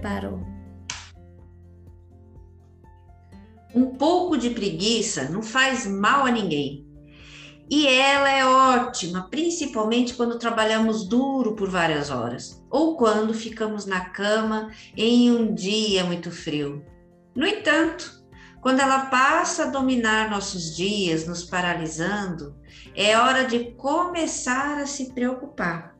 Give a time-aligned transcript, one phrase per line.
[0.00, 0.40] preparou.
[3.74, 6.86] Um pouco de preguiça não faz mal a ninguém.
[7.70, 14.06] E ela é ótima, principalmente quando trabalhamos duro por várias horas ou quando ficamos na
[14.06, 16.84] cama em um dia muito frio.
[17.32, 18.24] No entanto,
[18.60, 22.56] quando ela passa a dominar nossos dias, nos paralisando,
[22.96, 25.94] é hora de começar a se preocupar.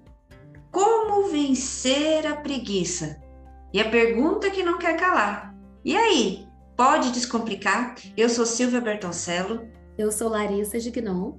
[0.73, 3.30] Como vencer a preguiça?
[3.73, 5.55] E a pergunta que não quer calar.
[5.85, 7.95] E aí, pode descomplicar?
[8.17, 9.69] Eu sou Silvia Bertoncello.
[9.97, 11.35] Eu sou Larissa Gignon.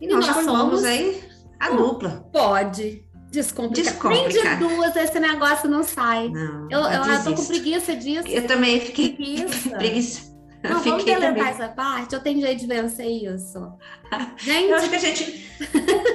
[0.00, 1.22] E, e nós, nós formamos aí
[1.60, 2.28] a dupla.
[2.32, 3.06] Pode.
[3.30, 3.92] Descomplicar.
[3.92, 4.58] Descomplicar.
[4.58, 6.28] Nem de duas esse negócio não sai.
[6.28, 8.28] Não, eu, eu, eu tô com preguiça disso.
[8.28, 9.70] Eu também fiquei preguiça.
[9.76, 10.35] preguiça.
[10.68, 12.14] Não, vamos deletar essa parte?
[12.14, 13.72] Eu tenho jeito de vencer isso.
[14.38, 14.70] Gente...
[14.70, 15.50] Eu acho que a gente,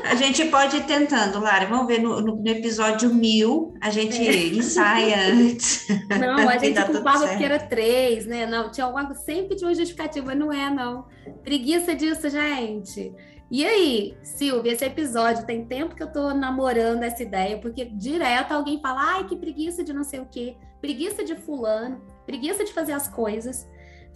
[0.04, 1.66] a gente pode ir tentando, Lara.
[1.66, 4.48] Vamos ver no, no, no episódio mil, a gente é.
[4.48, 5.88] ensaia antes.
[6.20, 8.46] Não, a gente culpava porque era três, né?
[8.46, 11.06] Não, tinha algo, sempre tinha uma justificativa, não é, não.
[11.44, 13.14] Preguiça disso, gente.
[13.52, 18.54] E aí, Silvia, esse episódio tem tempo que eu tô namorando essa ideia, porque direto
[18.54, 22.72] alguém fala, ai, que preguiça de não sei o quê, preguiça de fulano, preguiça de
[22.72, 23.68] fazer as coisas.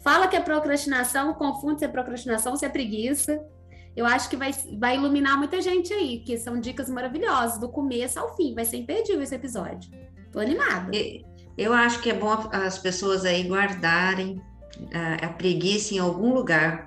[0.04, 3.40] Fala que é procrastinação, confunde se é procrastinação, se é preguiça.
[3.96, 8.20] Eu acho que vai, vai iluminar muita gente aí, que são dicas maravilhosas, do começo
[8.20, 8.54] ao fim.
[8.54, 9.90] Vai ser imperdível esse episódio.
[10.32, 10.92] Tô animada.
[11.58, 14.42] Eu acho que é bom as pessoas aí guardarem
[14.94, 16.86] a, a preguiça em algum lugar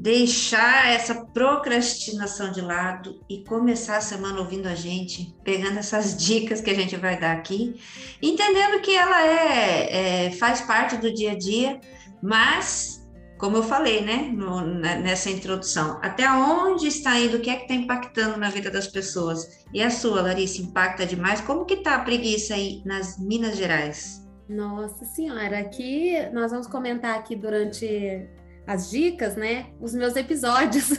[0.00, 6.62] deixar essa procrastinação de lado e começar a semana ouvindo a gente, pegando essas dicas
[6.62, 7.78] que a gente vai dar aqui,
[8.22, 11.78] entendendo que ela é, é faz parte do dia a dia,
[12.22, 13.06] mas
[13.36, 17.62] como eu falei, né, no, nessa introdução, até onde está indo, o que é que
[17.62, 19.64] está impactando na vida das pessoas?
[19.72, 21.40] E a sua, Larissa, impacta demais?
[21.40, 24.26] Como que está a preguiça aí nas Minas Gerais?
[24.46, 28.28] Nossa senhora, aqui nós vamos comentar aqui durante
[28.66, 29.70] as dicas, né?
[29.80, 30.90] Os meus episódios.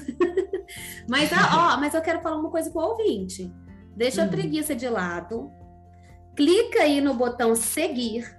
[1.07, 3.51] mas, ó, mas eu quero falar uma coisa para o ouvinte.
[3.95, 4.29] Deixa a hum.
[4.29, 5.51] preguiça de lado.
[6.35, 8.37] Clica aí no botão seguir.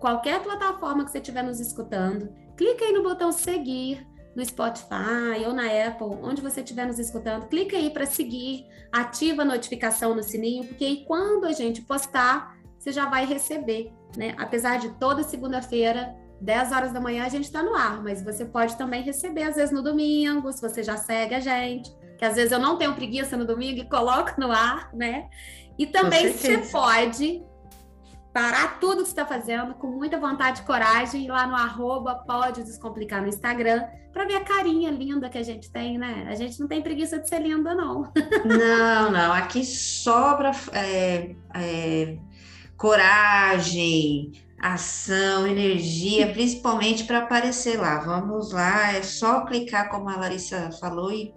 [0.00, 4.06] Qualquer plataforma que você estiver nos escutando, clica aí no botão seguir
[4.38, 9.42] no Spotify ou na Apple, onde você estiver nos escutando, clica aí para seguir, ativa
[9.42, 14.36] a notificação no sininho, porque aí quando a gente postar, você já vai receber, né?
[14.38, 18.44] Apesar de toda segunda-feira 10 horas da manhã a gente está no ar, mas você
[18.44, 22.36] pode também receber, às vezes, no domingo, se você já segue a gente, que às
[22.36, 25.28] vezes eu não tenho preguiça no domingo e coloco no ar, né?
[25.78, 27.42] E também você pode
[28.32, 32.62] parar tudo que está fazendo com muita vontade e coragem ir lá no arroba pode
[32.62, 36.26] descomplicar no Instagram para ver a carinha linda que a gente tem, né?
[36.28, 38.12] A gente não tem preguiça de ser linda, não.
[38.44, 39.32] Não, não.
[39.32, 42.18] Aqui sobra é, é,
[42.76, 47.98] coragem, ação, energia, principalmente para aparecer lá.
[47.98, 51.32] Vamos lá, é só clicar como a Larissa falou e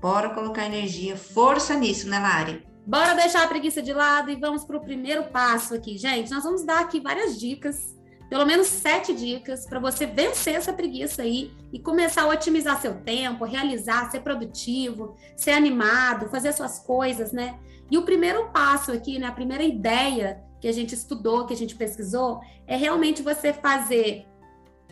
[0.00, 2.66] bora colocar energia, força nisso, né, Lari?
[2.84, 6.30] Bora deixar a preguiça de lado e vamos para o primeiro passo aqui, gente.
[6.30, 7.96] Nós vamos dar aqui várias dicas,
[8.28, 12.94] pelo menos sete dicas, para você vencer essa preguiça aí e começar a otimizar seu
[12.94, 17.56] tempo, realizar, ser produtivo, ser animado, fazer suas coisas, né?
[17.88, 21.56] E o primeiro passo aqui, né, a primeira ideia que a gente estudou, que a
[21.56, 24.24] gente pesquisou, é realmente você fazer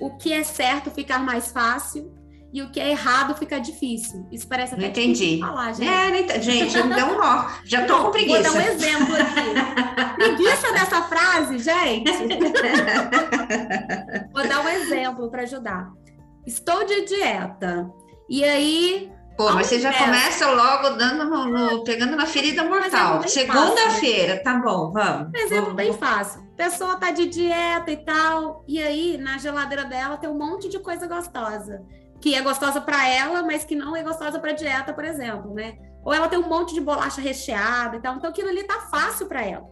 [0.01, 2.13] o que é certo ficar mais fácil
[2.53, 4.27] e o que é errado ficar difícil.
[4.33, 5.39] Isso parece até não entendi.
[5.39, 5.89] falar, gente.
[5.89, 6.43] É, entendi.
[6.43, 7.49] gente, me deu um nó.
[7.65, 8.43] Já tô não, com preguiça.
[8.43, 10.15] Vou dar um exemplo aqui.
[10.17, 12.11] preguiça dessa frase, gente.
[14.35, 15.89] vou dar um exemplo para ajudar.
[16.45, 17.89] Estou de dieta.
[18.29, 19.09] E aí
[19.41, 23.27] Pô, mas você já começa logo dando no, no, pegando na ferida mortal.
[23.27, 25.33] Segunda-feira, tá bom, vamos.
[25.35, 26.43] Exemplo vamos, bem fácil.
[26.43, 30.69] A pessoa tá de dieta e tal, e aí na geladeira dela tem um monte
[30.69, 31.83] de coisa gostosa,
[32.21, 35.79] que é gostosa para ela, mas que não é gostosa para dieta, por exemplo, né?
[36.05, 39.27] Ou ela tem um monte de bolacha recheada e tal, então aquilo ali tá fácil
[39.27, 39.67] para ela.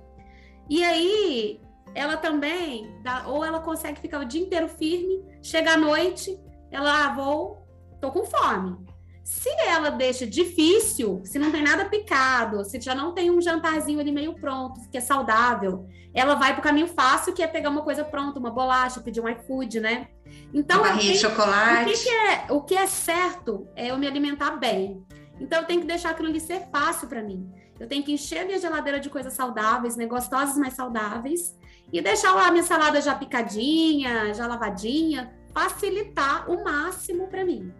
[0.66, 1.60] E aí
[1.94, 7.04] ela também, dá, ou ela consegue ficar o dia inteiro firme, chega à noite, ela
[7.04, 7.68] ah, vou,
[8.00, 8.87] tô com fome
[9.28, 14.00] se ela deixa difícil, se não tem nada picado, se já não tem um jantarzinho
[14.00, 17.68] ali meio pronto, que é saudável, ela vai para o caminho fácil, que é pegar
[17.68, 20.08] uma coisa pronta, uma bolacha, pedir um iFood, né?
[20.52, 21.90] Então, uma barrinha de chocolate.
[21.90, 25.04] O que, que, é, o que é certo é eu me alimentar bem.
[25.38, 27.52] Então, eu tenho que deixar aquilo ali ser fácil para mim.
[27.78, 30.06] Eu tenho que encher a minha geladeira de coisas saudáveis, né?
[30.06, 31.54] Gostosas, mais saudáveis.
[31.92, 35.30] E deixar lá a minha salada já picadinha, já lavadinha.
[35.52, 37.70] Facilitar o máximo para mim.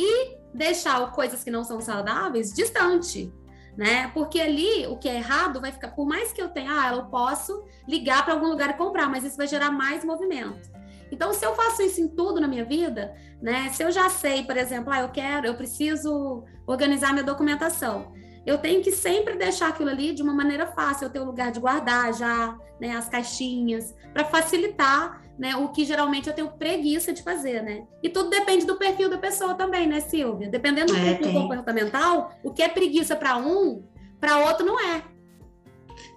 [0.00, 3.32] E deixar coisas que não são saudáveis distante.
[3.76, 4.10] né?
[4.12, 7.04] Porque ali o que é errado vai ficar, por mais que eu tenha, ah, eu
[7.04, 10.68] posso ligar para algum lugar e comprar, mas isso vai gerar mais movimento.
[11.12, 13.70] Então, se eu faço isso em tudo na minha vida, né?
[13.70, 18.12] Se eu já sei, por exemplo, ah, eu quero, eu preciso organizar minha documentação.
[18.44, 21.52] Eu tenho que sempre deixar aquilo ali de uma maneira fácil, eu ter um lugar
[21.52, 27.12] de guardar já, né, as caixinhas, para facilitar, né, o que geralmente eu tenho preguiça
[27.12, 27.84] de fazer, né?
[28.02, 30.48] E tudo depende do perfil da pessoa também, né, Silvia?
[30.48, 31.34] Dependendo do é, perfil tem.
[31.34, 33.84] comportamental, o que é preguiça para um,
[34.20, 35.02] para outro não é.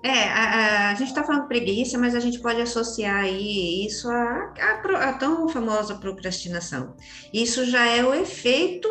[0.04, 4.54] É, a, a gente está falando preguiça, mas a gente pode associar aí isso à,
[5.00, 6.96] à, tão famosa procrastinação.
[7.32, 8.90] Isso já é o efeito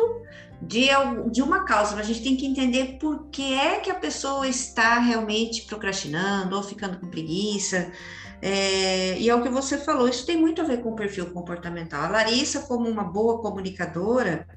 [0.61, 0.87] de,
[1.31, 4.47] de uma causa, mas a gente tem que entender por que é que a pessoa
[4.47, 7.91] está realmente procrastinando ou ficando com preguiça.
[8.41, 11.31] É, e é o que você falou, isso tem muito a ver com o perfil
[11.31, 12.03] comportamental.
[12.03, 14.47] A Larissa, como uma boa comunicadora,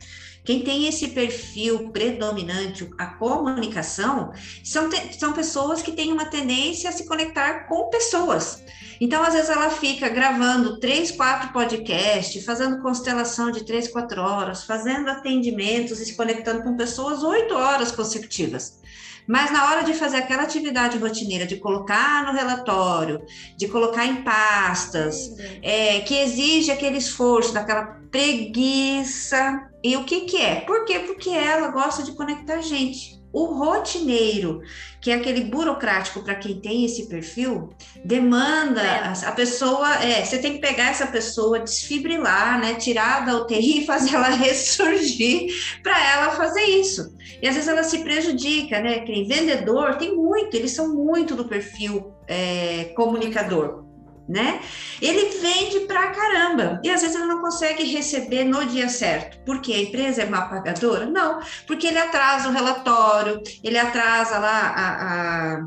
[0.44, 4.32] quem tem esse perfil predominante, a comunicação,
[4.62, 8.62] são, são pessoas que têm uma tendência a se conectar com pessoas.
[9.00, 14.64] Então, às vezes, ela fica gravando três, quatro podcasts, fazendo constelação de três, quatro horas,
[14.64, 18.78] fazendo atendimentos e se conectando com pessoas oito horas consecutivas.
[19.26, 23.22] Mas na hora de fazer aquela atividade rotineira, de colocar no relatório,
[23.56, 29.68] de colocar em pastas, é, que exige aquele esforço, daquela preguiça.
[29.82, 30.60] E o que, que é?
[30.60, 31.00] Por quê?
[31.00, 33.23] Porque ela gosta de conectar gente.
[33.34, 34.62] O rotineiro,
[35.00, 37.70] que é aquele burocrático para quem tem esse perfil,
[38.04, 39.12] demanda é.
[39.26, 43.86] a, pessoa, é, você tem que pegar essa pessoa, desfibrilar, né, tirar da UTI e
[43.86, 45.48] fazer ela ressurgir
[45.82, 47.12] para ela fazer isso.
[47.42, 49.00] E às vezes ela se prejudica, né?
[49.00, 53.83] Quem vendedor tem muito, eles são muito do perfil é, comunicador
[54.28, 54.60] né?
[55.00, 59.38] Ele vende pra caramba e às vezes ele não consegue receber no dia certo.
[59.44, 61.06] Porque a empresa é má pagadora?
[61.06, 65.60] Não, porque ele atrasa o relatório, ele atrasa lá a,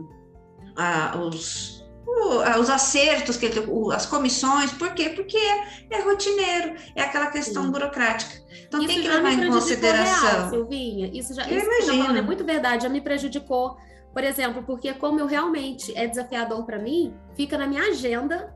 [0.75, 1.85] a, a, os,
[2.59, 3.63] os acertos, que ele,
[3.93, 5.09] as comissões, por quê?
[5.09, 7.71] Porque é, é rotineiro, é aquela questão Sim.
[7.71, 8.47] burocrática.
[8.67, 10.29] Então isso tem que levar em consideração.
[10.29, 12.13] Real, Silvinha, isso já eu isso imagino.
[12.13, 13.77] Tá é muito verdade, já me prejudicou
[14.17, 18.51] por exemplo, porque como eu realmente é desafiador para mim, fica na minha agenda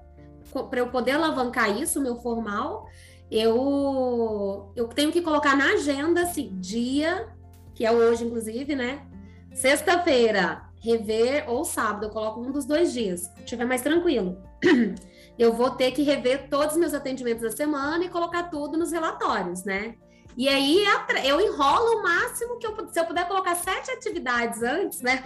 [0.71, 2.89] para eu poder alavancar isso, meu formal,
[3.29, 7.29] eu eu tenho que colocar na agenda assim, dia,
[7.75, 9.05] que é hoje inclusive, né?
[9.53, 14.41] Sexta-feira, rever ou sábado, eu coloco um dos dois dias, se tiver mais tranquilo.
[15.37, 18.91] Eu vou ter que rever todos os meus atendimentos da semana e colocar tudo nos
[18.91, 19.95] relatórios, né?
[20.37, 20.83] E aí
[21.23, 25.23] eu enrolo o máximo que eu se eu puder colocar sete atividades antes, né,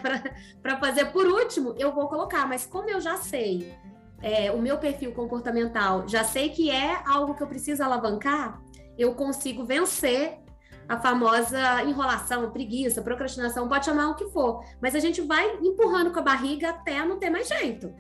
[0.62, 2.48] para fazer por último, eu vou colocar.
[2.48, 3.74] Mas como eu já sei
[4.22, 8.62] é, o meu perfil comportamental, já sei que é algo que eu preciso alavancar,
[8.98, 10.40] eu consigo vencer
[10.88, 16.12] a famosa enrolação, preguiça, procrastinação, pode chamar o que for, mas a gente vai empurrando
[16.12, 17.94] com a barriga até não ter mais jeito.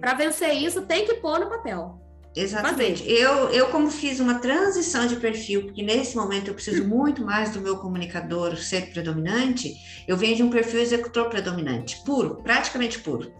[0.00, 1.98] Para vencer isso, tem que pôr no papel.
[2.36, 3.02] Exatamente.
[3.10, 7.50] Eu, eu, como fiz uma transição de perfil, porque nesse momento eu preciso muito mais
[7.50, 9.74] do meu comunicador ser predominante,
[10.06, 13.32] eu venho de um perfil executor predominante, puro, praticamente puro.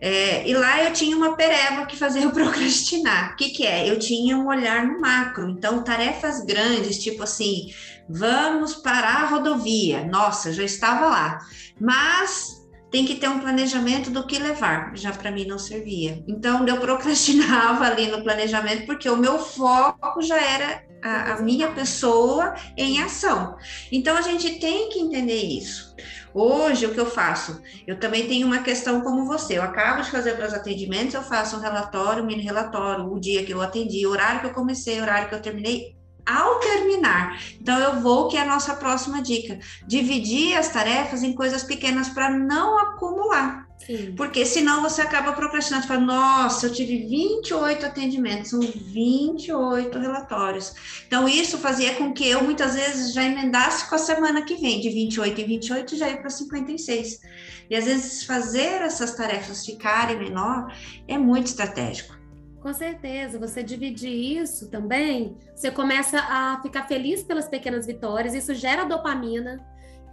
[0.00, 3.34] É, e lá eu tinha uma pereba que fazia eu procrastinar.
[3.34, 3.88] O que, que é?
[3.88, 7.72] Eu tinha um olhar no macro, então tarefas grandes, tipo assim,
[8.08, 10.04] vamos parar a rodovia.
[10.04, 11.38] Nossa, já estava lá.
[11.80, 12.61] Mas
[12.92, 14.94] tem que ter um planejamento do que levar.
[14.94, 16.22] Já para mim não servia.
[16.28, 21.72] Então eu procrastinava ali no planejamento porque o meu foco já era a, a minha
[21.72, 23.56] pessoa em ação.
[23.90, 25.96] Então a gente tem que entender isso.
[26.34, 27.60] Hoje, o que eu faço?
[27.86, 29.58] Eu também tenho uma questão como você.
[29.58, 33.44] Eu acabo de fazer meus atendimentos, eu faço um relatório, um mini relatório, o dia
[33.44, 35.94] que eu atendi, o horário que eu comecei, o horário que eu terminei,
[36.26, 37.40] ao terminar.
[37.60, 42.08] Então, eu vou, que é a nossa próxima dica, dividir as tarefas em coisas pequenas
[42.08, 43.66] para não acumular.
[43.86, 44.14] Sim.
[44.16, 50.72] Porque senão você acaba procrastinando, fala, nossa, eu tive 28 atendimentos, são 28 relatórios.
[51.06, 54.80] Então, isso fazia com que eu muitas vezes já emendasse com a semana que vem,
[54.80, 57.20] de 28 em 28 já ia para 56.
[57.68, 60.72] E às vezes fazer essas tarefas ficarem menor
[61.08, 62.21] é muito estratégico.
[62.62, 68.54] Com certeza, você dividir isso também, você começa a ficar feliz pelas pequenas vitórias, isso
[68.54, 69.58] gera dopamina,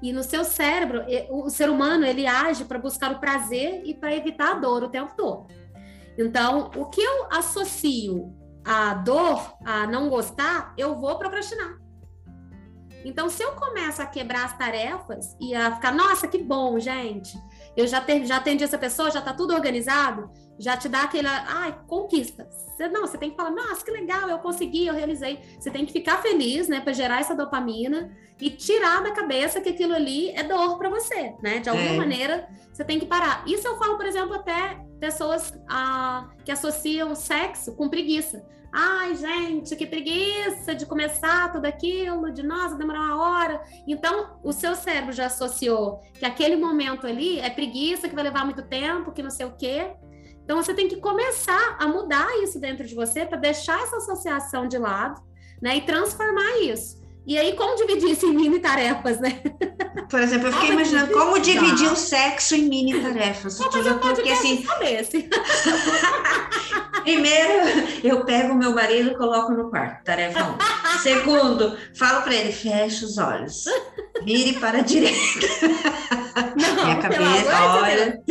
[0.02, 4.16] e no seu cérebro, o ser humano ele age para buscar o prazer e para
[4.16, 5.46] evitar a dor o tempo todo.
[6.18, 8.34] Então, o que eu associo
[8.66, 11.78] a dor, a não gostar, eu vou procrastinar.
[13.06, 17.38] Então, se eu começo a quebrar as tarefas e a ficar, nossa, que bom, gente,
[17.78, 21.28] eu já, ter, já atendi essa pessoa, já está tudo organizado, já te dá aquele,
[21.28, 22.48] ai, conquista.
[22.50, 25.40] Você, não, você tem que falar, nossa, que legal, eu consegui, eu realizei.
[25.58, 29.70] Você tem que ficar feliz, né, para gerar essa dopamina e tirar da cabeça que
[29.70, 31.60] aquilo ali é dor para você, né?
[31.60, 31.98] De alguma é.
[31.98, 33.44] maneira, você tem que parar.
[33.48, 38.46] Isso eu falo, por exemplo, até pessoas ah, que associam sexo com preguiça.
[38.72, 43.62] Ai, gente, que preguiça de começar tudo aquilo, de nossa, demorar uma hora.
[43.88, 48.46] Então, o seu cérebro já associou que aquele momento ali é preguiça, que vai levar
[48.46, 49.92] muito tempo, que não sei o quê.
[50.50, 54.68] Então, você tem que começar a mudar isso dentro de você para deixar essa associação
[54.68, 55.22] de lado,
[55.62, 55.78] né?
[55.78, 57.00] E transformar isso.
[57.30, 59.40] E aí, como dividir isso em mini tarefas, né?
[60.10, 63.60] Por exemplo, eu fiquei imaginando como dividir o sexo em mini tarefas.
[63.60, 64.66] Vou fazer um podcast assim...
[64.80, 65.30] desse.
[67.04, 67.54] Primeiro,
[68.04, 70.50] eu pego o meu marido e coloco no quarto, tarefa 1.
[70.50, 71.00] Um.
[71.04, 73.66] Segundo, falo para ele, feche os olhos,
[74.24, 75.20] vire para a direita.
[76.56, 78.22] Não, Minha cabeça, olha.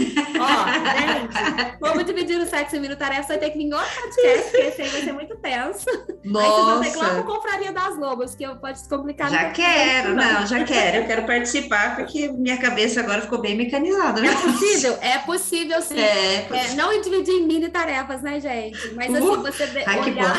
[0.41, 0.59] Ó,
[0.99, 4.67] gente, vamos dividir o sexo em mil tarefas, vai ter que vir outro podcast, porque
[4.67, 5.87] esse aí vai ser muito tenso.
[6.25, 6.47] Nossa.
[6.47, 9.31] Aí vocês vão ter que ir lá pro Confraria das Lobas, que pode se complicar.
[9.31, 10.99] Já quero, não, já quero.
[10.99, 14.21] Eu quero participar, porque minha cabeça agora ficou bem mecanizada.
[14.21, 14.29] Né?
[14.29, 14.99] É possível?
[15.01, 15.99] É possível, sim.
[15.99, 18.95] É, é, não dividir em mini tarefas, né, gente?
[18.95, 20.37] Mas assim, uh, você ai, olhar,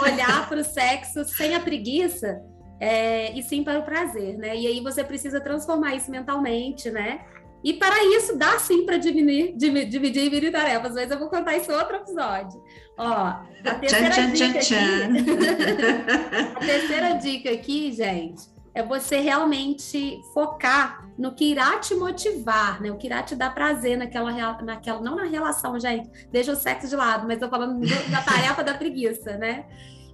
[0.02, 2.40] olhar para o sexo sem a preguiça
[2.80, 4.56] é, e sim para o prazer, né?
[4.56, 7.20] E aí você precisa transformar isso mentalmente, né?
[7.62, 11.56] E para isso dá sim para dividir, dividir em mini tarefas, mas eu vou contar
[11.56, 12.62] isso em outro episódio.
[12.96, 18.42] Ó, a terceira tchan, dica tchan, aqui, a terceira dica aqui, gente,
[18.74, 22.92] é você realmente focar no que irá te motivar, né?
[22.92, 26.88] O que irá te dar prazer naquela, naquela não na relação, gente, deixa o sexo
[26.88, 29.64] de lado, mas eu falando da tarefa da preguiça, né?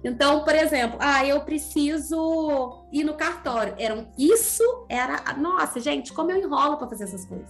[0.03, 3.73] Então, por exemplo, ah, eu preciso ir no cartório.
[3.77, 5.33] Era, isso era.
[5.37, 7.49] Nossa, gente, como eu enrolo para fazer essas coisas.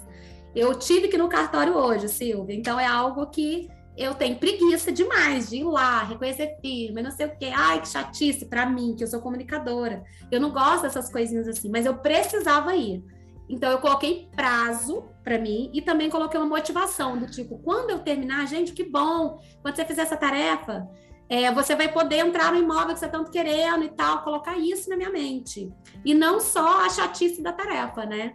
[0.55, 2.55] Eu tive que ir no cartório hoje, Silvia.
[2.55, 7.27] Então, é algo que eu tenho preguiça demais de ir lá, reconhecer firme, não sei
[7.27, 7.51] o quê.
[7.53, 10.03] Ai, que chatice para mim, que eu sou comunicadora.
[10.31, 13.03] Eu não gosto dessas coisinhas assim, mas eu precisava ir.
[13.49, 17.99] Então, eu coloquei prazo para mim e também coloquei uma motivação do tipo, quando eu
[17.99, 20.87] terminar, gente, que bom, quando você fizer essa tarefa,
[21.29, 24.89] é, você vai poder entrar no imóvel que você tanto querendo e tal, colocar isso
[24.89, 25.71] na minha mente.
[26.03, 28.33] E não só a chatice da tarefa, né?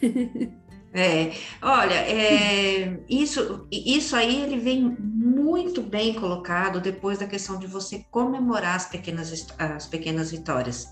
[0.94, 7.66] É, olha, é, isso, isso aí ele vem muito bem colocado depois da questão de
[7.66, 10.86] você comemorar as pequenas, as pequenas vitórias.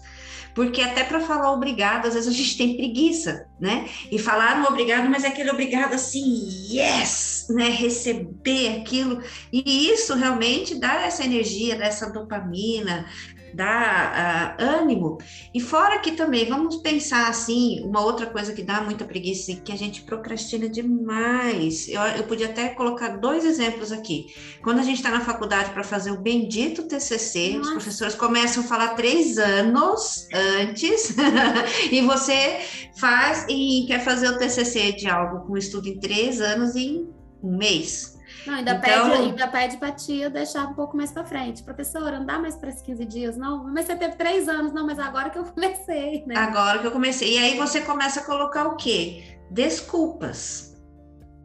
[0.54, 3.88] Porque até para falar obrigado, às vezes a gente tem preguiça, né?
[4.10, 7.68] E falar no obrigado, mas é aquele obrigado assim, yes, né?
[7.68, 9.22] Receber aquilo.
[9.52, 13.06] E isso realmente dá essa energia, dá essa dopamina,
[13.54, 15.18] dá uh, ânimo.
[15.54, 19.72] E fora que também, vamos pensar assim, uma outra coisa que dá muita preguiça, que
[19.72, 21.88] a gente procrastina demais.
[21.88, 24.26] Eu, eu podia até colocar dois exemplos aqui.
[24.62, 27.60] Quando a gente está na faculdade para fazer o bendito TCC, Nossa.
[27.60, 31.14] os professores começam a falar três anos antes,
[31.90, 32.60] e você
[32.96, 37.08] faz e quer fazer o TCC de algo com estudo em três anos em
[37.42, 38.19] um mês.
[38.46, 41.62] Não, ainda, então, pede, ainda pede para tia deixar um pouco mais para frente.
[41.62, 43.64] Professora, não dá mais para esses 15 dias, não?
[43.64, 46.36] Mas você teve três anos, não, mas agora que eu comecei, né?
[46.36, 47.34] Agora que eu comecei.
[47.34, 49.38] E aí você começa a colocar o quê?
[49.50, 50.69] Desculpas.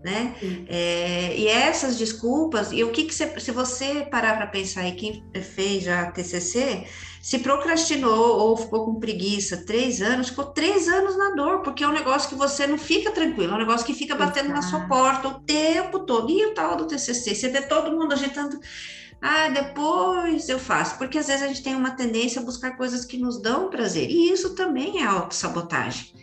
[0.05, 0.35] Né?
[0.69, 4.91] É, e essas desculpas, e o que, que você, se você parar para pensar aí,
[4.91, 6.85] quem fez já TCC,
[7.19, 11.87] se procrastinou ou ficou com preguiça três anos, ficou três anos na dor, porque é
[11.87, 14.61] um negócio que você não fica tranquilo, é um negócio que fica batendo Exato.
[14.61, 16.29] na sua porta o tempo todo.
[16.29, 17.33] E o tal do TCC?
[17.33, 18.59] Você vê todo mundo agitando.
[19.19, 20.99] Ah, depois eu faço.
[20.99, 24.07] Porque às vezes a gente tem uma tendência a buscar coisas que nos dão prazer.
[24.07, 26.13] E isso também é autossabotagem.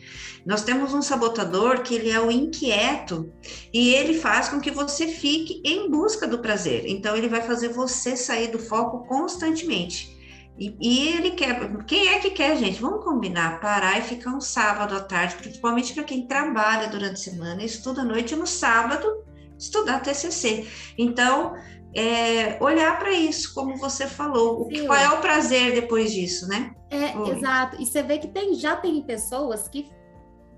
[0.45, 3.33] Nós temos um sabotador que ele é o inquieto
[3.73, 6.85] e ele faz com que você fique em busca do prazer.
[6.87, 10.13] Então ele vai fazer você sair do foco constantemente.
[10.59, 12.81] E, e, ele quer, quem é que quer, gente?
[12.81, 17.17] Vamos combinar, parar e ficar um sábado à tarde, principalmente para quem trabalha durante a
[17.17, 19.25] semana, estuda à noite no sábado,
[19.59, 20.69] estudar TCC.
[20.99, 21.55] Então,
[21.95, 24.87] é, olhar para isso, como você falou, Sim.
[24.87, 26.75] qual é o prazer depois disso, né?
[26.91, 27.81] É, exato.
[27.81, 29.91] E você vê que tem, já tem pessoas que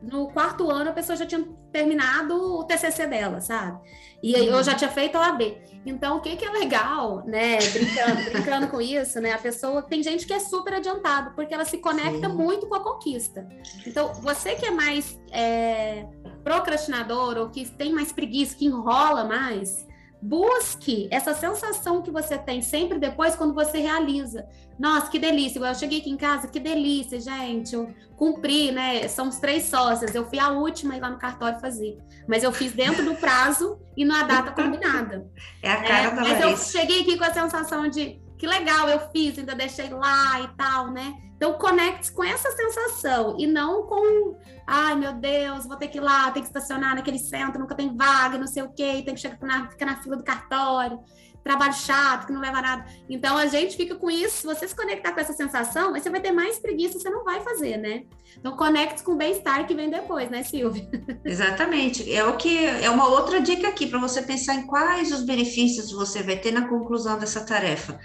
[0.04, 3.78] no quarto ano a pessoa já tinha terminado o TCC dela, sabe?
[4.22, 5.58] E aí eu já tinha feito a AB.
[5.86, 7.58] Então, o que, que é legal, né?
[7.58, 9.32] Brincando, brincando com isso, né?
[9.32, 12.34] A pessoa tem gente que é super adiantado, porque ela se conecta Sim.
[12.34, 13.46] muito com a conquista.
[13.86, 16.06] Então, você que é mais é,
[16.42, 19.86] procrastinador ou que tem mais preguiça, que enrola mais,
[20.20, 24.46] busque essa sensação que você tem sempre depois quando você realiza.
[24.78, 25.58] Nossa, que delícia!
[25.58, 27.74] Eu cheguei aqui em casa, que delícia, gente.
[27.74, 29.06] Eu cumpri, né?
[29.08, 30.14] Somos três sócias.
[30.14, 31.98] Eu fui a última ir lá no cartório fazer.
[32.26, 35.30] Mas eu fiz dentro do prazo e na data combinada.
[35.62, 38.88] É a cara é, da Mas eu cheguei aqui com a sensação de que legal,
[38.88, 41.14] eu fiz, ainda deixei lá e tal, né?
[41.36, 46.00] Então, conecte com essa sensação e não com, ai meu Deus, vou ter que ir
[46.00, 49.20] lá, tem que estacionar naquele centro, nunca tem vaga, não sei o quê, tem que
[49.20, 51.00] chegar na, ficar na fila do cartório
[51.44, 52.86] trabalho chato, que não leva a nada.
[53.08, 54.38] Então a gente fica com isso.
[54.38, 57.40] Se você se conectar com essa sensação, você vai ter mais preguiça, você não vai
[57.42, 58.04] fazer, né?
[58.38, 60.88] Então conecte com o bem-estar que vem depois, né, Silvia?
[61.24, 62.12] Exatamente.
[62.12, 65.92] É o que é uma outra dica aqui para você pensar em quais os benefícios
[65.92, 68.00] você vai ter na conclusão dessa tarefa.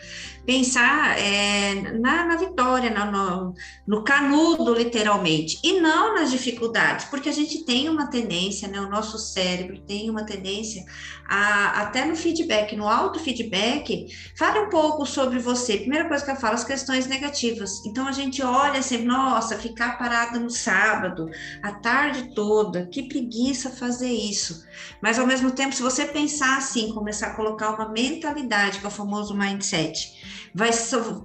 [0.46, 3.54] Pensar é, na, na, vitória, no, no,
[3.88, 8.80] no canudo, literalmente, e não nas dificuldades, porque a gente tem uma tendência, né?
[8.82, 10.84] O nosso cérebro tem uma tendência
[11.30, 15.78] a, até no feedback, no auto feedback, fale um pouco sobre você.
[15.78, 17.86] Primeira coisa que eu falo, as questões negativas.
[17.86, 21.30] Então a gente olha assim, nossa, ficar parada no sábado,
[21.62, 24.66] a tarde toda, que preguiça fazer isso.
[25.02, 28.88] Mas ao mesmo tempo, se você pensar assim, começar a colocar uma mentalidade, que é
[28.88, 30.72] o famoso mindset, vai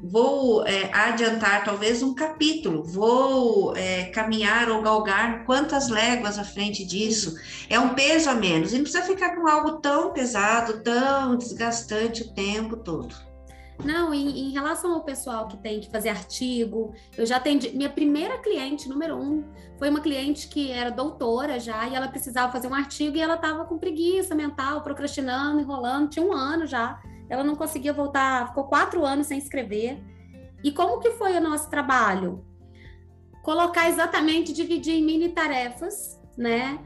[0.03, 6.85] vou é, adiantar talvez um capítulo, vou é, caminhar ou galgar quantas léguas à frente
[6.85, 7.35] disso.
[7.69, 8.73] É um peso a menos.
[8.73, 13.15] E não precisa ficar com algo tão pesado, tão desgastante o tempo todo.
[13.85, 17.71] Não, em, em, relação ao pessoal que tem que fazer artigo, eu já atendi.
[17.71, 19.45] Minha primeira cliente, número um,
[19.79, 23.35] foi uma cliente que era doutora já, e ela precisava fazer um artigo e ela
[23.35, 28.65] estava com preguiça mental, procrastinando, enrolando, tinha um ano já ela não conseguia voltar, ficou
[28.65, 30.03] quatro anos sem escrever.
[30.63, 32.45] E como que foi o nosso trabalho?
[33.43, 36.79] Colocar exatamente, dividir em mini tarefas, né?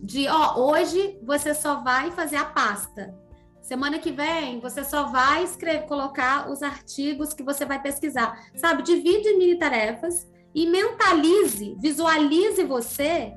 [0.00, 3.14] De, ó, hoje você só vai fazer a pasta.
[3.66, 8.48] Semana que vem você só vai escrever, colocar os artigos que você vai pesquisar.
[8.54, 8.84] Sabe?
[8.84, 13.34] Divide em mini tarefas e mentalize, visualize você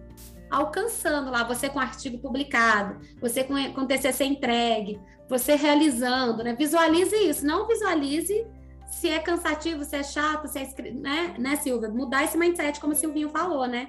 [0.51, 6.53] alcançando lá, você com artigo publicado, você com, com TCC entregue, você realizando, né?
[6.53, 8.45] Visualize isso, não visualize
[8.85, 11.89] se é cansativo, se é chato, se é, né, né, Silvia?
[11.89, 13.87] Mudar esse mindset, como o Silvinho falou, né?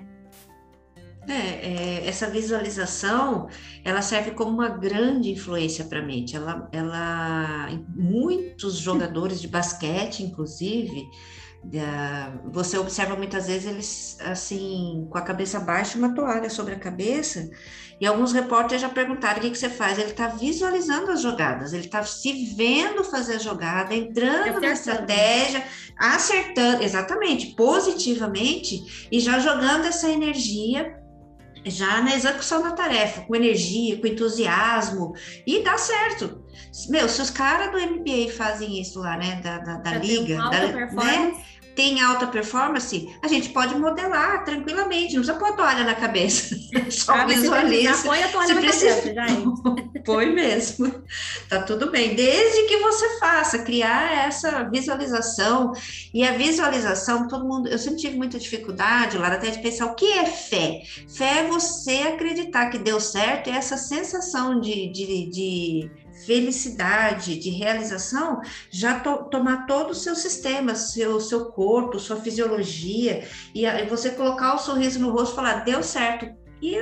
[1.29, 3.49] É, é, essa visualização,
[3.85, 6.35] ela serve como uma grande influência para a mente.
[6.35, 11.07] Ela, ela, muitos jogadores de basquete, inclusive,
[12.51, 17.51] você observa muitas vezes eles assim com a cabeça baixa uma toalha sobre a cabeça
[18.01, 21.75] e alguns repórteres já perguntaram o que, que você faz ele está visualizando as jogadas
[21.75, 25.63] ele está se vendo fazer a jogada entrando na estratégia
[25.99, 30.99] acertando exatamente positivamente e já jogando essa energia
[31.65, 35.15] já na execução da tarefa, com energia, com entusiasmo,
[35.47, 36.43] e dá certo.
[36.89, 40.51] Meu, se os caras do MBA fazem isso lá, né, da, da, da liga, da,
[40.51, 41.45] né,
[41.81, 46.55] tem alta performance, a gente pode modelar tranquilamente, não precisa pôr a toalha na cabeça,
[46.93, 47.95] só ah, visualiza.
[47.95, 48.97] Já põe a toalha na precisa...
[48.97, 50.01] cabeça, já é.
[50.05, 50.95] Põe mesmo,
[51.49, 55.73] tá tudo bem, desde que você faça, criar essa visualização,
[56.13, 59.95] e a visualização, todo mundo, eu sempre tive muita dificuldade, lá até de pensar, o
[59.95, 60.83] que é fé?
[61.09, 65.91] Fé é você acreditar que deu certo, e essa sensação de, de, de
[66.25, 73.27] felicidade, de realização, já to, tomar todo o seu sistema, seu, seu corpo, sua fisiologia,
[73.55, 76.27] e, e você colocar o sorriso no rosto e falar, deu certo.
[76.63, 76.77] E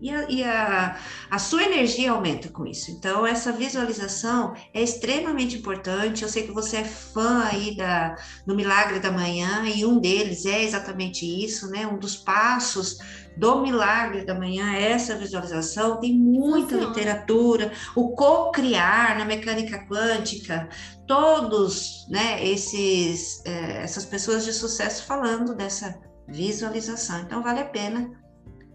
[0.00, 0.96] e, a, e a,
[1.30, 2.90] a, sua energia aumenta com isso.
[2.90, 6.22] Então, essa visualização é extremamente importante.
[6.22, 10.44] Eu sei que você é fã aí da, do Milagre da Manhã, e um deles
[10.46, 11.86] é exatamente isso, né?
[11.86, 12.98] Um dos passos
[13.36, 16.00] do Milagre da Manhã é essa visualização.
[16.00, 20.68] Tem muita literatura, o co-criar na mecânica quântica,
[21.06, 22.44] todos, né?
[22.46, 27.20] Esses, é, essas pessoas de sucesso falando dessa visualização.
[27.20, 28.23] Então, vale a pena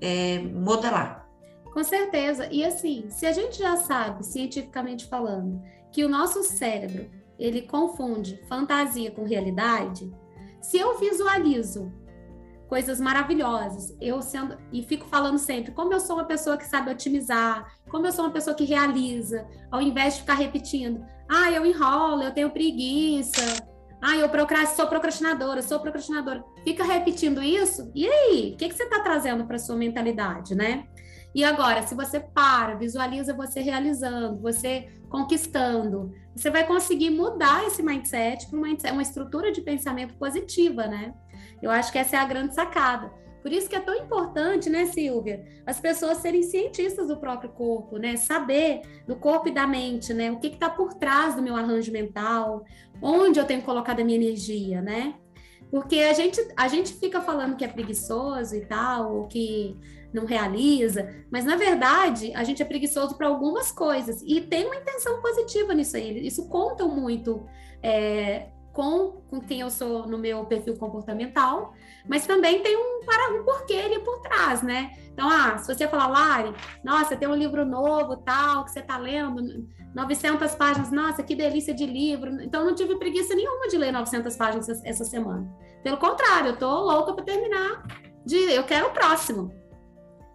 [0.01, 1.27] é, modelar.
[1.73, 2.47] Com certeza.
[2.51, 8.41] E assim, se a gente já sabe, cientificamente falando, que o nosso cérebro ele confunde
[8.47, 10.11] fantasia com realidade,
[10.61, 11.91] se eu visualizo
[12.67, 16.91] coisas maravilhosas, eu sendo e fico falando sempre, como eu sou uma pessoa que sabe
[16.91, 21.65] otimizar, como eu sou uma pessoa que realiza, ao invés de ficar repetindo, ah, eu
[21.65, 23.41] enrolo, eu tenho preguiça,
[24.01, 24.29] ah, eu
[24.67, 26.43] sou procrastinadora, sou procrastinadora.
[26.63, 28.53] Fica repetindo isso, e aí?
[28.53, 30.85] O que, que você está trazendo para sua mentalidade, né?
[31.33, 37.83] E agora, se você para, visualiza você realizando, você conquistando, você vai conseguir mudar esse
[37.83, 41.13] mindset para uma, uma estrutura de pensamento positiva, né?
[41.61, 43.11] Eu acho que essa é a grande sacada.
[43.41, 47.97] Por isso que é tão importante, né, Silvia, as pessoas serem cientistas do próprio corpo,
[47.97, 48.17] né?
[48.17, 50.31] Saber do corpo e da mente, né?
[50.31, 52.65] O que está por trás do meu arranjo mental,
[53.01, 55.15] onde eu tenho colocado a minha energia, né?
[55.71, 59.77] Porque a gente, a gente fica falando que é preguiçoso e tal, ou que
[60.11, 64.75] não realiza, mas na verdade a gente é preguiçoso para algumas coisas e tem uma
[64.75, 66.25] intenção positiva nisso aí.
[66.25, 67.45] Isso conta muito
[67.83, 68.47] é,
[68.79, 71.73] com, com quem eu sou no meu perfil comportamental,
[72.07, 74.93] mas também tem um, para, um porquê ali por trás, né?
[75.11, 78.97] Então, ah, se você falar, Lari, nossa, tem um livro novo, tal, que você está
[78.97, 82.41] lendo, 900 páginas, nossa, que delícia de livro.
[82.41, 85.45] Então, não tive preguiça nenhuma de ler 900 páginas essa, essa semana.
[85.83, 87.85] Pelo contrário, eu tô louca para terminar
[88.25, 89.53] de, eu quero o próximo.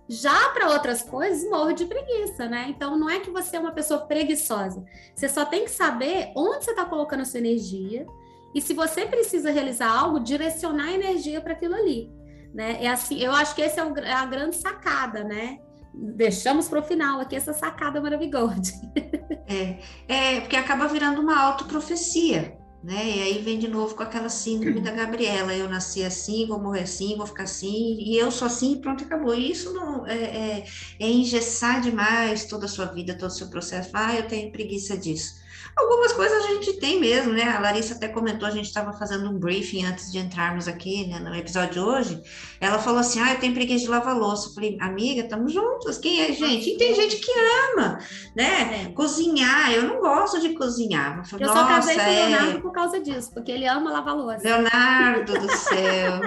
[0.07, 2.67] Já para outras coisas, morro de preguiça, né?
[2.69, 4.85] Então, não é que você é uma pessoa preguiçosa.
[5.15, 8.07] Você só tem que saber onde você está colocando a sua energia
[8.55, 12.11] e se você precisa realizar algo, direcionar a energia para aquilo ali.
[12.55, 12.85] Né?
[12.85, 15.59] É assim, eu acho que essa é, é a grande sacada, né?
[15.93, 18.73] Deixamos para o final aqui essa sacada maravilhosa.
[19.47, 23.11] É, é, porque acaba virando uma autoprofecia, né?
[23.11, 26.85] E aí vem de novo com aquela síndrome da Gabriela, eu nasci assim, vou morrer
[26.85, 29.35] assim, vou ficar assim, e eu sou assim, e pronto, acabou.
[29.35, 30.65] E isso não é, é,
[30.99, 33.91] é engessar demais toda a sua vida, todo o seu processo.
[33.93, 35.44] Ah, eu tenho preguiça disso.
[35.77, 37.43] Algumas coisas a gente tem mesmo, né?
[37.45, 41.19] A Larissa até comentou, a gente estava fazendo um briefing antes de entrarmos aqui né,
[41.19, 42.23] no episódio de hoje.
[42.61, 44.49] Ela falou assim: Ah, eu tenho preguiça de lavar louça.
[44.49, 45.99] Eu falei, amiga, estamos juntas.
[45.99, 46.71] Quem é gente?
[46.71, 47.33] E tem gente que
[47.73, 47.99] ama,
[48.37, 48.85] né?
[48.87, 48.93] É.
[48.93, 49.73] Cozinhar.
[49.73, 51.19] Eu não gosto de cozinhar.
[51.19, 52.61] Eu, falei, eu só casei com o Leonardo é...
[52.61, 54.41] por causa disso, porque ele ama lavar louça.
[54.43, 56.21] Leonardo do céu.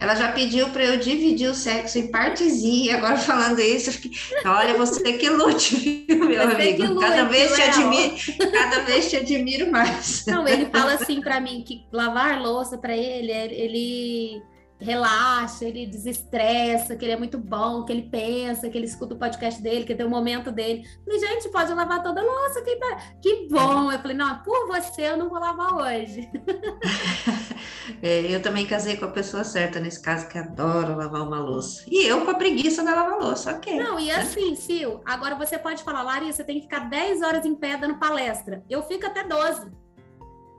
[0.00, 2.96] Ela já pediu para eu dividir o sexo em partezinha.
[2.96, 4.10] Agora falando isso, eu fiquei,
[4.44, 6.84] olha, você que lute, viu, meu você amigo?
[6.84, 8.14] Lute, cada vez te admiro,
[8.54, 10.24] cada vez te admiro mais.
[10.26, 14.42] Não, ele fala assim para mim que lavar louça para ele, ele
[14.80, 19.18] relaxa, ele desestressa, que ele é muito bom, que ele pensa, que ele escuta o
[19.18, 20.84] podcast dele, que tem o momento dele.
[21.04, 22.96] falei, gente, pode lavar toda a louça, que, tá...
[23.20, 23.90] que bom.
[23.90, 26.28] Eu falei, não, por você eu não vou lavar hoje.
[28.02, 31.84] É, eu também casei com a pessoa certa nesse caso, que adora lavar uma louça.
[31.88, 33.78] E eu com a preguiça da lavar louça, ok.
[33.78, 37.44] Não, e assim, Sil, agora você pode falar, Larissa, você tem que ficar 10 horas
[37.44, 38.62] em pé dando palestra.
[38.68, 39.70] Eu fico até 12.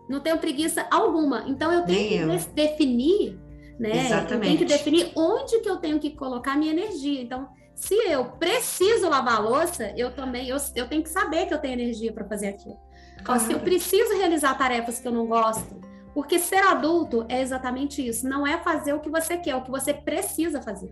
[0.09, 1.45] Não tenho preguiça alguma.
[1.47, 2.53] Então eu tenho Nem que eu.
[2.53, 3.45] definir
[3.79, 4.05] né?
[4.05, 4.33] Exatamente.
[4.33, 7.21] Eu tenho que definir onde que eu tenho que colocar a minha energia.
[7.21, 11.53] Então, se eu preciso lavar a louça, eu também eu, eu tenho que saber que
[11.53, 12.77] eu tenho energia para fazer aquilo.
[13.23, 13.41] Claro.
[13.41, 15.81] Se eu preciso realizar tarefas que eu não gosto,
[16.15, 19.61] porque ser adulto é exatamente isso, não é fazer o que você quer, é o
[19.61, 20.89] que você precisa fazer.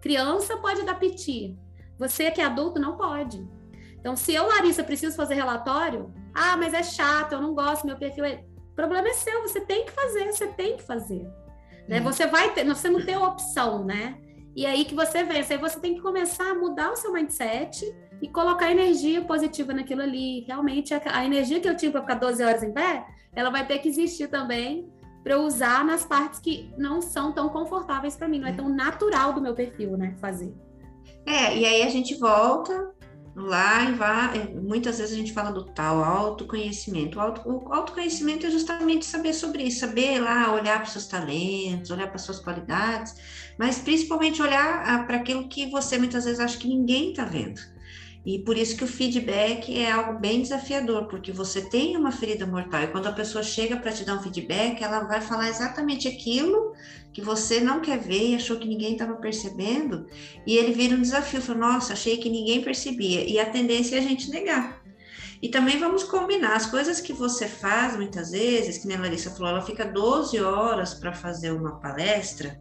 [0.00, 1.58] Criança pode dar piti,
[1.98, 3.44] você que é adulto não pode.
[3.98, 7.96] Então, se eu, Larissa, preciso fazer relatório, ah, mas é chato, eu não gosto, meu
[7.96, 8.44] perfil é.
[8.70, 11.26] O problema é seu, você tem que fazer, você tem que fazer.
[11.88, 12.00] Né?
[12.00, 12.04] Hum.
[12.04, 14.16] Você vai ter, você não tem opção, né?
[14.54, 15.52] E aí que você vence.
[15.52, 17.84] Aí você tem que começar a mudar o seu mindset
[18.20, 20.40] e colocar energia positiva naquilo ali.
[20.40, 23.78] Realmente, a, energia que eu tinha para ficar 12 horas em pé, ela vai ter
[23.78, 24.88] que existir também
[25.22, 28.68] para eu usar nas partes que não são tão confortáveis para mim, não é tão
[28.68, 30.14] natural do meu perfil, né?
[30.20, 30.52] Fazer.
[31.24, 32.91] É, e aí a gente volta
[33.34, 34.48] lá e vai.
[34.54, 37.18] Muitas vezes a gente fala do tal autoconhecimento.
[37.18, 41.06] O, auto, o autoconhecimento é justamente saber sobre isso, saber lá olhar para os seus
[41.06, 43.14] talentos, olhar para suas qualidades,
[43.58, 47.71] mas principalmente olhar ah, para aquilo que você muitas vezes acha que ninguém está vendo.
[48.24, 52.46] E por isso que o feedback é algo bem desafiador, porque você tem uma ferida
[52.46, 56.06] mortal e quando a pessoa chega para te dar um feedback, ela vai falar exatamente
[56.06, 56.72] aquilo
[57.12, 60.06] que você não quer ver e achou que ninguém estava percebendo,
[60.46, 63.98] e ele vira um desafio, fala, nossa, achei que ninguém percebia, e a tendência é
[63.98, 64.82] a gente negar.
[65.42, 69.48] E também vamos combinar as coisas que você faz muitas vezes, que a Larissa falou,
[69.48, 72.58] ela fica 12 horas para fazer uma palestra,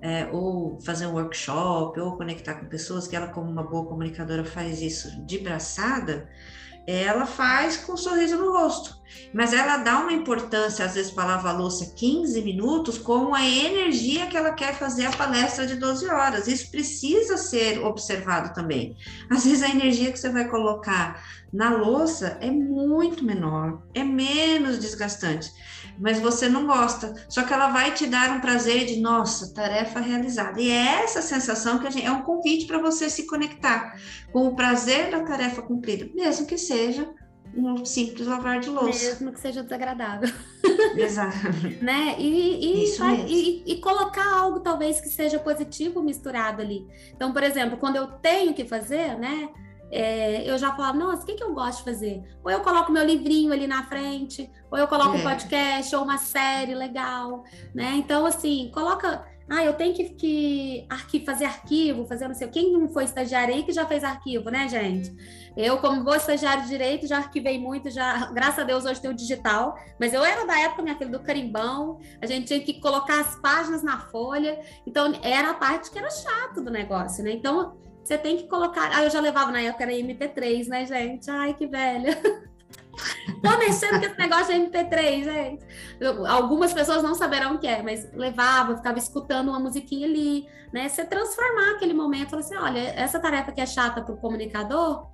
[0.00, 4.44] é, ou fazer um workshop, ou conectar com pessoas, que ela, como uma boa comunicadora,
[4.44, 6.28] faz isso de braçada,
[6.86, 8.99] ela faz com um sorriso no rosto.
[9.32, 14.26] Mas ela dá uma importância, às vezes, para lavar louça 15 minutos, como a energia
[14.26, 16.46] que ela quer fazer a palestra de 12 horas.
[16.46, 18.96] Isso precisa ser observado também.
[19.30, 24.78] Às vezes, a energia que você vai colocar na louça é muito menor, é menos
[24.78, 25.50] desgastante
[26.00, 27.14] mas você não gosta.
[27.28, 30.60] Só que ela vai te dar um prazer de, nossa, tarefa realizada.
[30.60, 33.94] E é essa sensação que gente, é um convite para você se conectar
[34.32, 37.06] com o prazer da tarefa cumprida, mesmo que seja
[37.54, 39.06] um simples lavar de louça.
[39.06, 40.32] Mesmo que seja desagradável.
[40.96, 41.36] Exato.
[41.82, 42.16] né?
[42.18, 46.86] E, e, vai, e, e, colocar algo talvez que seja positivo misturado ali.
[47.14, 49.48] Então, por exemplo, quando eu tenho que fazer, né?
[49.90, 52.22] é, eu já falo, nossa, o que, que eu gosto de fazer?
[52.44, 55.18] Ou eu coloco meu livrinho ali na frente, ou eu coloco é.
[55.18, 57.42] um podcast, ou uma série legal,
[57.74, 57.94] né?
[57.96, 59.24] Então, assim, coloca.
[59.50, 63.52] Ah, eu tenho que, que arqui, fazer arquivo, fazer não sei Quem não foi estagiário
[63.52, 65.12] aí que já fez arquivo, né, gente?
[65.56, 69.10] Eu, como vou estagiário de direito, já arquivei muito, já, graças a Deus, hoje tem
[69.10, 72.80] o digital, mas eu era da época, minha filha, do carimbão, a gente tinha que
[72.80, 77.32] colocar as páginas na folha, então era a parte que era chato do negócio, né?
[77.32, 78.90] Então, você tem que colocar.
[78.92, 81.28] Ah, eu já levava na época, era MP3, né, gente?
[81.28, 82.16] Ai, que velha.
[83.42, 85.64] Tô mexendo com esse negócio de MP3, gente.
[85.98, 90.46] Eu, algumas pessoas não saberão o que é, mas levava, ficava escutando uma musiquinha ali,
[90.72, 90.88] né?
[90.88, 95.06] Você transformar aquele momento, falar assim, olha, essa tarefa que é chata para o comunicador,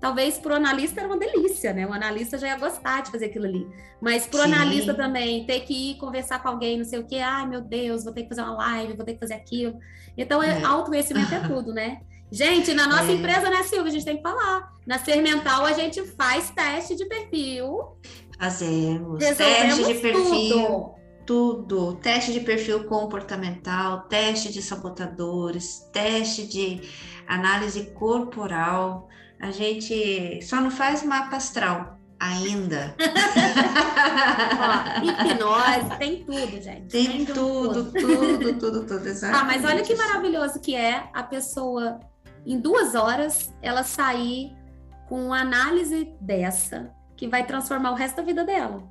[0.00, 1.86] talvez para o analista era uma delícia, né?
[1.86, 3.66] O analista já ia gostar de fazer aquilo ali.
[4.00, 7.16] Mas para o analista também, ter que ir conversar com alguém, não sei o quê,
[7.16, 9.78] ai meu Deus, vou ter que fazer uma live, vou ter que fazer aquilo.
[10.16, 10.62] Então, é.
[10.64, 12.00] autoconhecimento é tudo, né?
[12.30, 13.14] Gente, na nossa é.
[13.14, 14.72] empresa, né, Silvia, a gente tem que falar.
[14.86, 17.96] Na Sermental, a gente faz teste de perfil.
[18.38, 19.18] Fazemos.
[19.18, 20.94] Teste de perfil.
[21.26, 21.64] Tudo.
[21.66, 21.96] tudo.
[21.96, 26.80] Teste de perfil comportamental, teste de sabotadores, teste de
[27.26, 29.08] análise corporal.
[29.40, 32.94] A gente só não faz mapa astral ainda.
[34.60, 36.88] Ó, hipnose, tem tudo, gente.
[36.88, 39.42] Tem, tem tudo, tudo, tudo, tudo, tudo, exatamente.
[39.42, 41.98] Ah, mas olha que maravilhoso que é a pessoa
[42.44, 44.56] em duas horas, ela sair
[45.08, 48.82] com uma análise dessa, que vai transformar o resto da vida dela.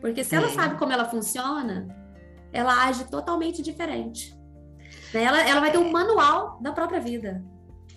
[0.00, 0.50] Porque se ela é.
[0.50, 1.88] sabe como ela funciona,
[2.52, 4.36] ela age totalmente diferente.
[5.12, 7.42] Ela, ela vai ter um manual da própria vida.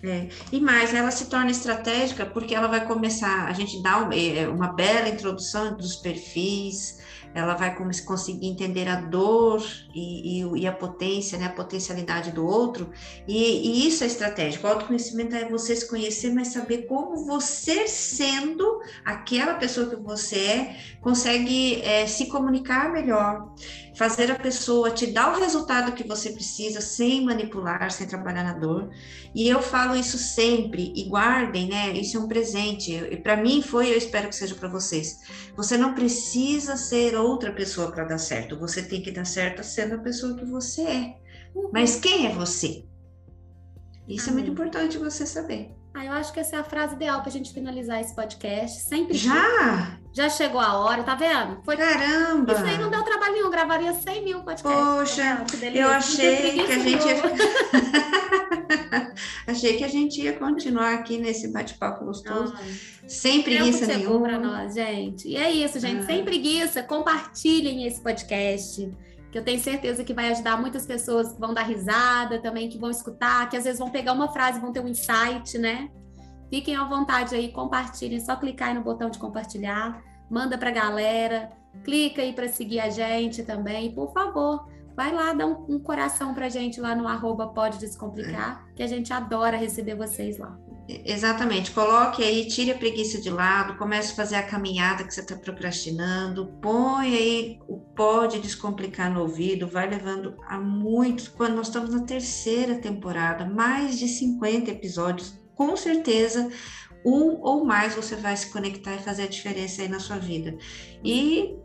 [0.04, 0.28] É.
[0.50, 4.48] E mais, ela se torna estratégica porque ela vai começar, a gente dá uma, é,
[4.48, 6.98] uma bela introdução dos perfis,
[7.34, 12.44] ela vai conseguir entender a dor e, e, e, a potência, né, a potencialidade do
[12.44, 12.90] outro,
[13.26, 14.66] e, e, isso é estratégico.
[14.66, 20.36] O autoconhecimento é você se conhecer, mas saber como você, sendo aquela pessoa que você
[20.36, 23.54] é, consegue é, se comunicar melhor,
[23.94, 28.54] fazer a pessoa te dar o resultado que você precisa, sem manipular, sem trabalhar na
[28.54, 28.90] dor.
[29.34, 31.92] E eu falo isso sempre, e guardem, né?
[31.92, 32.92] Isso é um presente.
[32.92, 35.18] E para mim foi, eu espero que seja para vocês.
[35.56, 38.58] Você não precisa ser outra pessoa para dar certo.
[38.58, 41.16] Você tem que dar certo sendo a pessoa que você é.
[41.54, 41.70] Uhum.
[41.72, 42.84] Mas quem é você?
[44.08, 45.81] Isso é muito importante você saber.
[45.94, 48.80] Ah, eu acho que essa é a frase ideal para a gente finalizar esse podcast.
[48.80, 49.16] Sempre.
[49.16, 49.98] Já?
[50.12, 51.62] Já chegou a hora, tá vendo?
[51.64, 51.76] Foi...
[51.76, 52.52] Caramba!
[52.52, 54.72] Isso aí não deu trabalho nenhum, gravaria 100 mil podcasts.
[54.72, 57.22] Poxa, eu achei que a gente ia...
[59.46, 62.54] achei que a gente ia continuar aqui nesse bate-papo gostoso.
[62.56, 62.62] Ah,
[63.06, 64.28] sem preguiça nenhuma.
[64.28, 65.28] para nós, gente.
[65.28, 66.04] E é isso, gente.
[66.04, 66.06] Ah.
[66.06, 68.90] Sem preguiça, compartilhem esse podcast
[69.32, 72.76] que eu tenho certeza que vai ajudar muitas pessoas que vão dar risada também, que
[72.76, 75.90] vão escutar, que às vezes vão pegar uma frase, vão ter um insight, né?
[76.50, 80.72] Fiquem à vontade aí, compartilhem, só clicar aí no botão de compartilhar, manda para a
[80.72, 81.50] galera,
[81.82, 86.34] clica aí para seguir a gente também, por favor, vai lá, dá um, um coração
[86.34, 90.58] para gente lá no arroba Pode Descomplicar, que a gente adora receber vocês lá.
[90.88, 95.20] Exatamente, coloque aí, tire a preguiça de lado, comece a fazer a caminhada que você
[95.20, 101.28] está procrastinando, põe aí o pode descomplicar no ouvido, vai levando a muitos.
[101.28, 106.50] Quando nós estamos na terceira temporada, mais de 50 episódios, com certeza
[107.04, 110.56] um ou mais você vai se conectar e fazer a diferença aí na sua vida.
[111.04, 111.56] E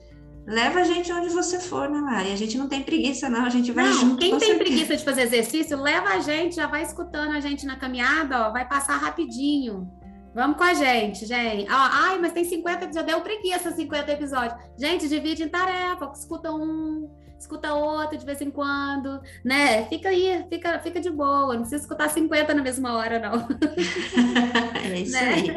[0.47, 2.31] leva a gente onde você for, né, Mari?
[2.31, 4.17] A gente não tem preguiça, não, a gente vai não, junto.
[4.17, 7.75] Quem tem preguiça de fazer exercício, leva a gente, já vai escutando a gente na
[7.75, 9.91] caminhada, ó, vai passar rapidinho.
[10.33, 11.67] Vamos com a gente, gente.
[11.67, 14.61] ai, mas tem 50 episódios, deu preguiça 50 episódios.
[14.77, 19.85] Gente, divide em tarefa, escuta um, escuta outro de vez em quando, né?
[19.87, 23.47] Fica aí, fica, fica de boa, não precisa escutar 50 na mesma hora, não.
[24.93, 25.33] é isso né?
[25.33, 25.55] aí.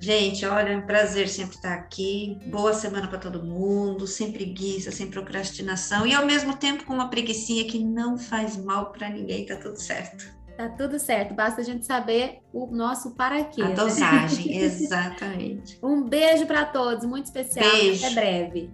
[0.00, 2.38] Gente, olha, é um prazer sempre estar aqui.
[2.46, 7.10] Boa semana para todo mundo, sem preguiça, sem procrastinação e ao mesmo tempo com uma
[7.10, 10.24] preguiçinha que não faz mal para ninguém, tá tudo certo.
[10.56, 13.60] Tá tudo certo, basta a gente saber o nosso para quê.
[13.60, 13.74] A né?
[13.74, 15.78] dosagem, exatamente.
[15.82, 17.70] Um beijo para todos, muito especial.
[17.70, 18.06] Beijo.
[18.06, 18.70] Até breve.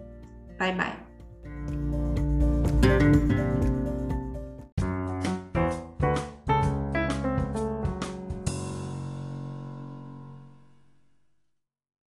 [0.59, 1.07] Bye, bye.